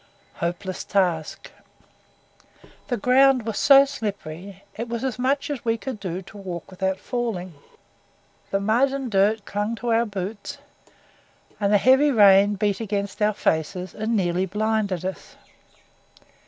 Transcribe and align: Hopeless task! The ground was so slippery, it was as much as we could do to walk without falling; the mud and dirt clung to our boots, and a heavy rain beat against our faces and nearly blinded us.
Hopeless 0.37 0.83
task! 0.83 1.51
The 2.87 2.97
ground 2.97 3.45
was 3.45 3.59
so 3.59 3.85
slippery, 3.85 4.63
it 4.75 4.89
was 4.89 5.03
as 5.03 5.19
much 5.19 5.51
as 5.51 5.63
we 5.63 5.77
could 5.77 5.99
do 5.99 6.23
to 6.23 6.37
walk 6.37 6.71
without 6.71 6.97
falling; 6.99 7.53
the 8.49 8.59
mud 8.59 8.91
and 8.93 9.11
dirt 9.11 9.45
clung 9.45 9.75
to 9.75 9.89
our 9.91 10.07
boots, 10.07 10.57
and 11.59 11.71
a 11.71 11.77
heavy 11.77 12.09
rain 12.09 12.55
beat 12.55 12.79
against 12.79 13.21
our 13.21 13.33
faces 13.33 13.93
and 13.93 14.15
nearly 14.17 14.47
blinded 14.47 15.05
us. 15.05 15.35